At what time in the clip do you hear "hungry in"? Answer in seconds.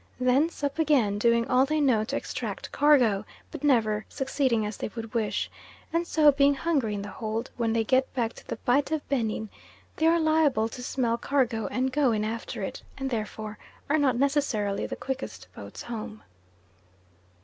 6.55-7.03